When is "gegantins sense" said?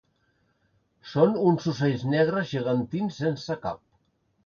2.57-3.63